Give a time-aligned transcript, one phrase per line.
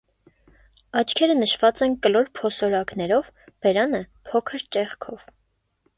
[1.01, 3.29] Աչքերը նշված են կլոր փոսորակներով,
[3.67, 5.29] բերանը՝ փոքր ճեղքով։